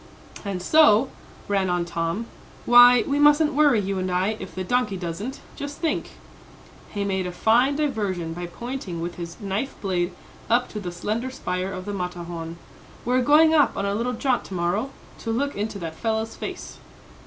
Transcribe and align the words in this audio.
"And 0.43 0.63
so," 0.63 1.09
ran 1.47 1.69
on 1.69 1.85
Tom, 1.85 2.25
"why, 2.65 3.03
we 3.05 3.19
mustn't 3.19 3.53
worry, 3.53 3.79
you 3.79 3.99
and 3.99 4.09
I, 4.09 4.29
if 4.39 4.55
the 4.55 4.63
donkey 4.63 4.97
doesn't. 4.97 5.41
Just 5.55 5.77
think," 5.77 6.13
he 6.89 7.03
made 7.03 7.27
a 7.27 7.31
fine 7.31 7.75
diversion 7.75 8.33
by 8.33 8.47
pointing 8.47 8.99
with 8.99 9.17
his 9.17 9.39
knife 9.39 9.75
blade 9.79 10.11
up 10.49 10.67
to 10.69 10.79
the 10.79 10.91
slender 10.91 11.29
spire 11.29 11.71
of 11.71 11.85
the 11.85 11.93
Matterhorn 11.93 12.57
"we're 13.05 13.21
going 13.21 13.53
up 13.53 13.77
on 13.77 13.85
a 13.85 13.93
little 13.93 14.13
jaunt 14.13 14.43
to 14.45 14.55
morrow, 14.55 14.89
to 15.19 15.29
look 15.31 15.55
into 15.55 15.77
that 15.77 15.93
fellow's 15.93 16.35
face." 16.35 16.79